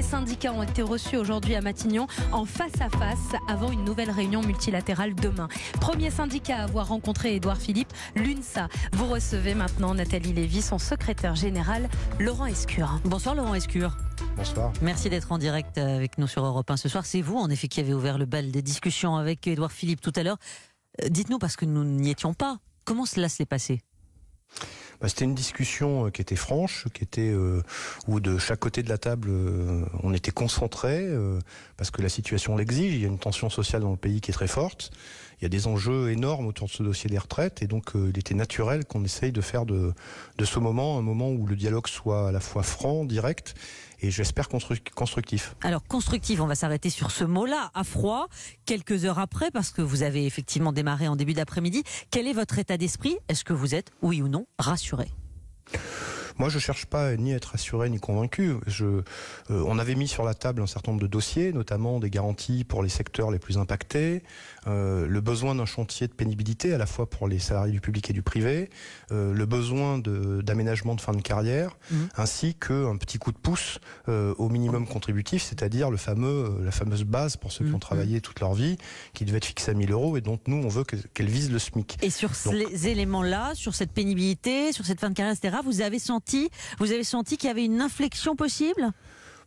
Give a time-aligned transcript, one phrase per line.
[0.00, 4.10] les syndicats ont été reçus aujourd'hui à Matignon en face à face avant une nouvelle
[4.10, 5.46] réunion multilatérale demain.
[5.78, 8.68] Premier syndicat à avoir rencontré Édouard Philippe, l'UNSA.
[8.94, 12.98] Vous recevez maintenant Nathalie Lévy, son secrétaire général, Laurent Escure.
[13.04, 13.94] Bonsoir Laurent Escure.
[14.38, 14.72] Bonsoir.
[14.80, 17.04] Merci d'être en direct avec nous sur Europe 1 ce soir.
[17.04, 20.14] C'est vous en effet qui avez ouvert le bal des discussions avec Édouard Philippe tout
[20.16, 20.38] à l'heure.
[21.02, 22.56] Euh, dites-nous, parce que nous n'y étions pas,
[22.86, 23.82] comment cela s'est passé?
[25.00, 27.62] Bah, c'était une discussion euh, qui était franche, qui était euh,
[28.06, 31.08] où de chaque côté de la table euh, on était concentré
[31.76, 32.94] parce que la situation l'exige.
[32.94, 34.90] Il y a une tension sociale dans le pays qui est très forte.
[35.40, 38.18] Il y a des enjeux énormes autour de ce dossier des retraites et donc il
[38.18, 39.94] était naturel qu'on essaye de faire de,
[40.36, 43.54] de ce moment un moment où le dialogue soit à la fois franc, direct
[44.02, 45.54] et j'espère constructif.
[45.62, 48.28] Alors constructif, on va s'arrêter sur ce mot-là, à froid,
[48.66, 51.82] quelques heures après, parce que vous avez effectivement démarré en début d'après-midi.
[52.10, 53.16] Quel est votre état d'esprit?
[53.28, 55.10] Est-ce que vous êtes, oui ou non, rassuré?
[56.40, 58.54] Moi, je cherche pas ni à être assuré ni convaincu.
[58.66, 59.02] Je, euh,
[59.50, 62.82] on avait mis sur la table un certain nombre de dossiers, notamment des garanties pour
[62.82, 64.22] les secteurs les plus impactés,
[64.66, 68.08] euh, le besoin d'un chantier de pénibilité à la fois pour les salariés du public
[68.08, 68.70] et du privé,
[69.12, 71.96] euh, le besoin d'aménagement de, fin de carrière, mmh.
[72.16, 77.36] ainsi qu'un petit coup de pouce au minimum contributif, c'est-à-dire le fameux, la fameuse base
[77.36, 77.80] pour ceux qui ont mmh.
[77.80, 78.78] travaillé toute leur vie,
[79.12, 81.58] qui devait être fixée à 1000 euros et dont nous, on veut qu'elle vise le
[81.58, 81.98] SMIC.
[82.00, 85.98] Et sur ces éléments-là, sur cette pénibilité, sur cette fin de carrière, etc., vous avez
[85.98, 86.29] senti
[86.78, 88.92] vous avez senti qu'il y avait une inflexion possible?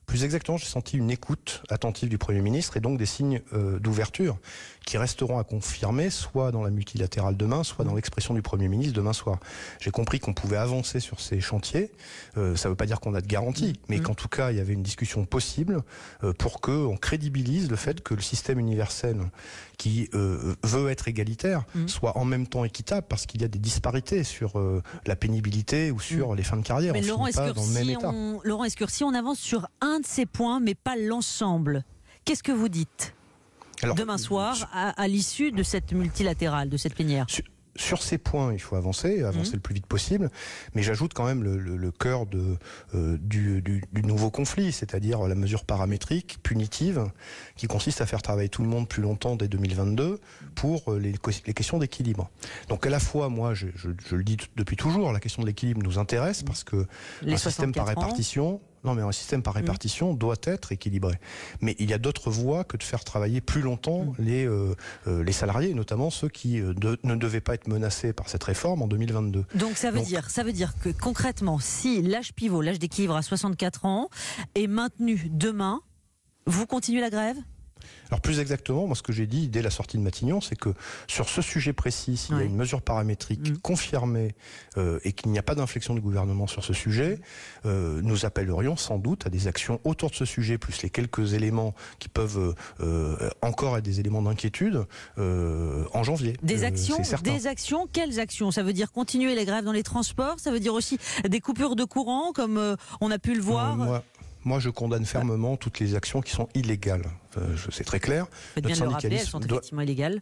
[0.05, 3.79] Plus exactement, j'ai senti une écoute attentive du Premier ministre et donc des signes euh,
[3.79, 4.37] d'ouverture
[4.85, 8.93] qui resteront à confirmer, soit dans la multilatérale demain, soit dans l'expression du Premier ministre
[8.93, 9.39] demain soir.
[9.79, 11.91] J'ai compris qu'on pouvait avancer sur ces chantiers.
[12.37, 14.01] Euh, ça ne veut pas dire qu'on a de garantie, mais mmh.
[14.03, 15.81] qu'en tout cas, il y avait une discussion possible
[16.23, 19.17] euh, pour qu'on crédibilise le fait que le système universel
[19.77, 21.87] qui euh, veut être égalitaire mmh.
[21.87, 24.61] soit en même temps équitable, parce qu'il y a des disparités sur
[25.05, 26.35] la pénibilité ou sur mmh.
[26.35, 26.93] les fins de carrière.
[26.93, 31.83] Mais Laurent Escure, si on avance sur un de ces points, mais pas l'ensemble,
[32.25, 33.13] qu'est-ce que vous dites?
[33.95, 37.25] Demain soir, à, l'issue de cette multilatérale, de cette plénière
[37.75, 39.55] sur ces points, il faut avancer, avancer mmh.
[39.55, 40.29] le plus vite possible.
[40.75, 42.57] Mais j'ajoute quand même le, cœur de,
[42.93, 47.09] euh, du, nouveau conflit, c'est-à-dire la mesure paramétrique, punitive,
[47.55, 50.19] qui consiste à faire travailler tout le monde plus longtemps dès 2022
[50.55, 51.13] pour euh, les,
[51.53, 52.29] questions d'équilibre.
[52.69, 53.67] Donc à la fois, moi, je,
[54.11, 56.85] le dis depuis toujours, la question de l'équilibre nous intéresse parce que
[57.21, 58.61] les un système par répartition.
[58.83, 59.57] Non, mais un système par mm.
[59.57, 61.15] répartition doit être équilibré.
[61.61, 64.15] Mais il y a d'autres voies que de faire travailler plus longtemps mm.
[64.19, 64.75] les, euh,
[65.07, 66.73] euh, les salariés, notamment ceux qui euh,
[67.03, 69.45] ne devaient pas être menacés par cette réforme en 2022.
[69.55, 73.21] Donc ça veut, dire, ça veut dire que concrètement, si l'âge pivot, l'âge d'équilibre à
[73.21, 74.09] 64 ans,
[74.55, 75.81] est maintenu demain,
[76.45, 77.37] vous continuez la grève?
[78.13, 80.69] Alors plus exactement, moi ce que j'ai dit dès la sortie de Matignon, c'est que
[81.07, 83.57] sur ce sujet précis, s'il y a une mesure paramétrique mm.
[83.57, 84.35] confirmée
[84.77, 87.19] euh, et qu'il n'y a pas d'inflexion du gouvernement sur ce sujet,
[87.65, 91.33] euh, nous appellerions sans doute à des actions autour de ce sujet, plus les quelques
[91.33, 94.85] éléments qui peuvent euh, encore être des éléments d'inquiétude
[95.17, 96.37] en janvier.
[96.43, 98.51] Des actions, des actions, quelles actions?
[98.51, 100.39] Ça veut dire continuer les grèves dans les transports?
[100.39, 103.75] Ça veut dire aussi des coupures de courant, comme on a pu le voir?
[103.75, 104.03] Moi,
[104.59, 107.05] je condamne fermement toutes les actions qui sont illégales.
[107.71, 108.27] c'est très clair.
[108.55, 110.21] Faites bien de le rappeler, elles sont effectivement illégales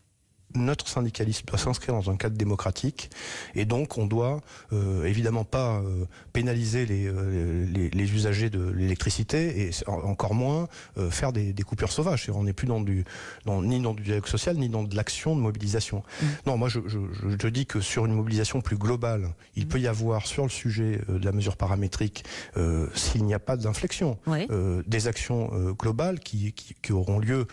[0.56, 3.10] notre syndicalisme doit s'inscrire dans un cadre démocratique
[3.56, 4.42] et donc on doit
[4.74, 10.68] euh, évidemment pas euh, pénaliser euh, les, les, usagers de l'électricité et encore moins
[11.10, 12.30] faire des, coupures sauvages.
[12.34, 13.06] On n'est plus dans du,
[13.46, 16.04] dans, ni dans du dialogue social ni dans de l'action de mobilisation.
[16.22, 16.26] Mm.
[16.48, 17.00] Non, moi je, je,
[17.40, 19.68] je, dis que sur une mobilisation plus globale, il mm.
[19.68, 22.26] peut y avoir sur le sujet de la mesure paramétrique,
[22.94, 24.18] s'il n'y a pas d'inflexion,
[24.86, 27.48] des actions globales qui, qui, qui, auront lieu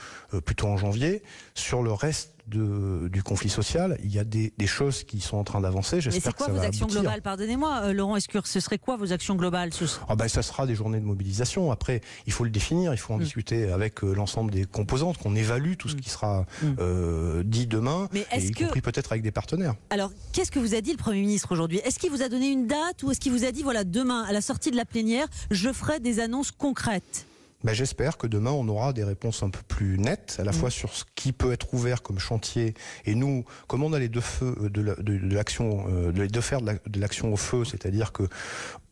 [0.44, 1.22] plutôt en janvier.
[1.54, 5.60] Sur le reste du conflit social, il y a des, choses qui sont en train
[5.60, 6.00] d'avancer.
[6.04, 7.22] Mais c'est quoi vos actions globales?
[7.22, 9.72] Pardonnez-moi, euh, Laurent Escure, ce serait quoi vos actions globales?
[9.72, 9.84] Ce...
[10.08, 11.72] ah ben, Ça sera des journées de mobilisation.
[11.72, 13.22] Après, il faut le définir, il faut en mm.
[13.22, 16.00] discuter avec euh, l'ensemble des composantes, qu'on évalue tout ce mm.
[16.00, 16.66] qui sera mm.
[16.80, 19.74] euh, dit demain, Mais y compris peut-être avec des partenaires.
[19.90, 21.78] Alors, qu'est-ce que vous a dit le Premier ministre aujourd'hui?
[21.84, 24.24] Est-ce qu'il vous a donné une date ou est-ce qu'il vous a dit, voilà, demain,
[24.24, 27.27] à la sortie de la plénière, je ferai des annonces concrètes?
[27.64, 30.54] Ben, J'espère que demain, on aura des réponses un peu plus nettes, à la mm.
[30.54, 32.74] fois sur ce qui peut être ouvert comme chantier.
[33.04, 36.40] Et nous, comme on a les deux feux euh, de l'action, de, de, les deux
[36.40, 38.24] fers de l'action au feu, c'est-à-dire que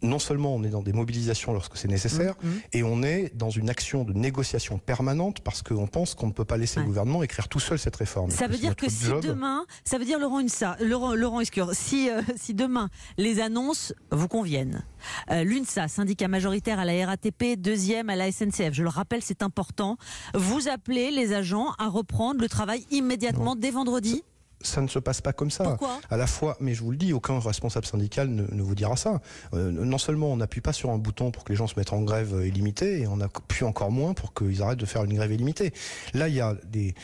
[0.03, 2.61] non seulement on est dans des mobilisations lorsque c'est nécessaire, mm, mm.
[2.73, 6.45] et on est dans une action de négociation permanente parce qu'on pense qu'on ne peut
[6.45, 8.31] pas laisser le gouvernement écrire tout seul cette réforme.
[8.31, 12.11] Ça veut dire que si demain, ça veut dire Laurent Unsa, Laurent, Laurent Escure, si,
[12.11, 14.85] euh, si demain les annonces vous conviennent,
[15.31, 19.43] euh, l'UNSA, syndicat majoritaire à la RATP, deuxième à la SNCF, je le rappelle, c'est
[19.43, 19.97] important,
[20.35, 24.23] vous appelez les agents à reprendre le travail immédiatement dès vendredi?
[24.63, 25.65] Ça ne se passe pas comme ça.
[25.65, 26.01] Pourquoi?
[26.11, 28.97] À la fois, mais je vous le dis, aucun responsable syndical ne, ne vous dira
[28.97, 29.21] ça.
[29.55, 31.93] Euh, non seulement on n'appuie pas sur un bouton pour que les gens se mettent
[31.93, 35.15] en grève euh, illimitée, et on appuie encore moins pour qu'ils arrêtent de faire une
[35.15, 35.73] grève illimitée.
[36.15, 36.95] Là, il y a des.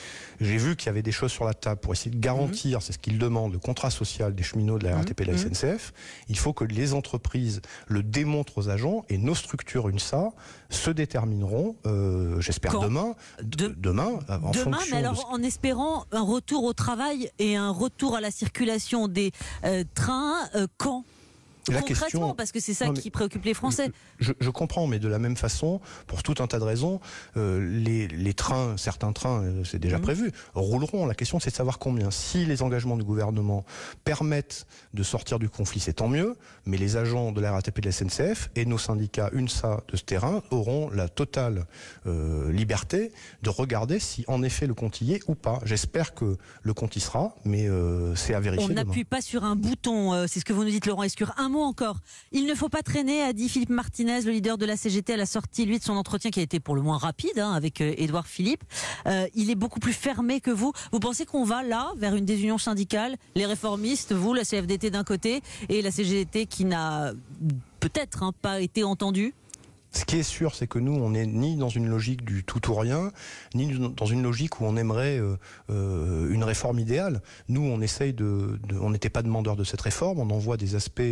[0.40, 2.82] J'ai vu qu'il y avait des choses sur la table pour essayer de garantir, Mhm.
[2.82, 5.36] c'est ce qu'ils demandent, le contrat social des cheminots de la RATP et de la
[5.36, 5.52] Mhm.
[5.54, 5.92] SNCF.
[6.28, 10.30] Il faut que les entreprises le démontrent aux agents et nos structures UNSA
[10.70, 16.06] se détermineront, euh, j'espère demain, De- demain, en Demain, fonction mais de alors en espérant
[16.12, 19.32] un retour au travail et un retour à la circulation des
[19.64, 21.04] euh, trains, euh, quand?
[21.68, 23.90] La Concrètement, question- parce que c'est ça Non, qui préoccupe les Français.
[24.18, 27.00] Je, je comprends, mais de la même façon, pour tout un tas de raisons,
[27.36, 30.02] euh, les, les trains, certains trains, euh, c'est déjà Mhm.
[30.02, 31.06] prévu, rouleront.
[31.06, 32.10] La question, c'est de savoir combien.
[32.10, 33.64] Si les engagements du gouvernement
[34.04, 36.36] permettent de sortir du conflit, c'est tant mieux.
[36.66, 39.96] Mais les agents de la RATP et de la SNCF et nos syndicats UNSA de
[39.96, 41.66] ce terrain auront la totale
[42.06, 43.12] euh, liberté
[43.42, 45.60] de regarder si en effet le compte y est ou pas.
[45.64, 47.68] J'espère que le compte y sera, mais
[48.16, 48.66] c'est à vérifier.
[48.70, 51.32] On n'appuie pas sur un bouton, c'est ce que vous nous dites Laurent Escure.
[51.36, 51.98] Un mot encore.
[52.32, 55.16] Il ne faut pas traîner, a dit Philippe Martinez, le leader de la CGT, à
[55.16, 57.80] la sortie, lui, de son entretien qui a été pour le moins rapide hein, avec
[57.80, 58.64] euh, Édouard Philippe.
[59.06, 60.72] Euh, il est beaucoup plus fermé que vous.
[60.90, 63.16] Vous pensez qu'on va là, vers une désunion syndicale?
[63.34, 67.12] Les réformistes, vous, la CFDT d'un côté, et la CGT qui n'a
[67.80, 69.34] peut-être hein, pas été entendue?
[69.94, 72.70] Ce qui est sûr, c'est que nous, on n'est ni dans une logique du tout
[72.70, 73.12] ou rien,
[73.54, 75.36] ni dans une logique où on aimerait euh,
[75.70, 77.20] euh, une réforme idéale.
[77.48, 80.18] Nous, on essaye de, de- on n'était pas demandeur de cette réforme.
[80.18, 81.02] On en voit des aspects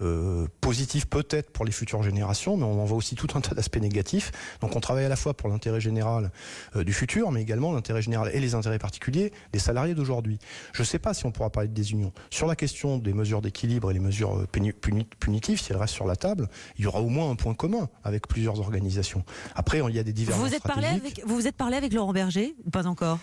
[0.00, 3.54] euh, positifs peut-être pour les futures générations, mais on en voit aussi tout un tas
[3.54, 4.32] d'aspects négatifs.
[4.62, 6.30] Donc, on travaille à la fois pour l'intérêt général
[6.76, 10.38] euh, du futur, mais également l'intérêt général et les intérêts particuliers des salariés d'aujourd'hui.
[10.72, 12.12] Je ne sais pas si on pourra parler de désunion.
[12.30, 15.78] Sur la question des mesures d'équilibre et les mesures euh, puni- puni- punitives, si elles
[15.78, 16.48] restent sur la table,
[16.78, 19.24] il y aura au moins un point commun avec plusieurs organisations.
[19.54, 21.92] Après, il y a des divergences vous êtes parlé avec, Vous vous êtes parlé avec
[21.92, 23.18] Laurent Berger Pas encore?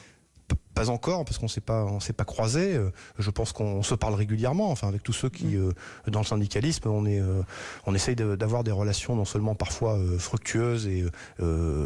[0.78, 2.76] Pas encore, parce qu'on s'est pas, on s'est pas croisés.
[2.76, 4.70] Euh, Je pense qu'on se parle régulièrement.
[4.72, 5.70] Enfin, avec tous ceux qui, Mm.
[5.70, 7.42] euh, dans le syndicalisme, on est, euh,
[7.86, 11.06] on essaye de- d'avoir des relations non seulement parfois fructueuses et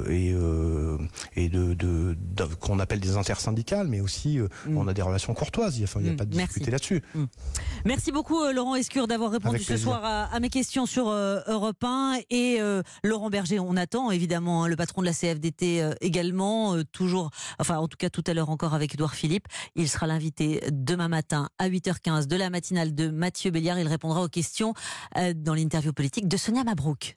[0.10, 0.34] et,
[1.36, 4.78] et de, de- de- qu'on appelle des intersyndicales, mais aussi Mm.
[4.78, 5.80] on a des relations courtoises.
[5.84, 6.18] Enfin, il n'y a Mm.
[6.18, 7.02] pas de difficulté là-dessus.
[7.86, 9.88] Merci beaucoup Laurent Escure d'avoir répondu Avec ce plaisir.
[9.88, 12.60] soir à, à mes questions sur Europe 1 et
[13.04, 13.60] Laurent Berger.
[13.60, 17.30] On attend évidemment hein, le patron de la CFDT également, toujours,
[17.60, 19.48] enfin en tout cas tout à l'heure encore avec Édouard Philippe.
[19.76, 23.80] Il sera l'invité demain matin à 8h15 de la matinale de Mathieu Béliard.
[23.80, 24.74] Il répondra aux questions
[25.18, 27.10] euh, dans l'interview politique de Sonia Mabrouk.